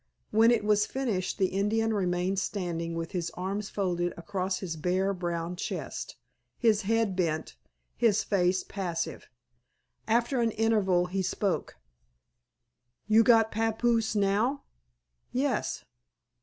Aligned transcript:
When 0.31 0.49
it 0.49 0.63
was 0.63 0.87
finished 0.87 1.37
the 1.37 1.49
Indian 1.49 1.93
remained 1.93 2.39
standing 2.39 2.95
with 2.95 3.11
his 3.11 3.29
arms 3.35 3.69
folded 3.69 4.15
across 4.17 4.57
his 4.57 4.75
bare 4.75 5.13
brown 5.13 5.55
chest, 5.57 6.15
his 6.57 6.81
head 6.81 7.15
bent, 7.15 7.55
his 7.95 8.23
face 8.23 8.63
impassive. 8.63 9.29
After 10.07 10.41
an 10.41 10.49
interval 10.53 11.05
he 11.05 11.21
spoke. 11.21 11.75
"You 13.07 13.21
got 13.21 13.51
papoose 13.51 14.15
now?" 14.15 14.63
"Yes." 15.31 15.85